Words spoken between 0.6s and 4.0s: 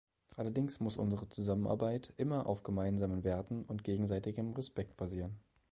muss unsere Zusammenarbeit immer auf gemeinsamen Werten und